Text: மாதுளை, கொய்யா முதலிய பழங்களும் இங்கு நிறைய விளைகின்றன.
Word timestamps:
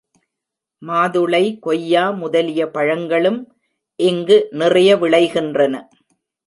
மாதுளை, 0.81 1.59
கொய்யா 1.59 2.09
முதலிய 2.11 2.67
பழங்களும் 2.67 3.39
இங்கு 3.99 4.47
நிறைய 4.51 4.97
விளைகின்றன. 4.97 5.87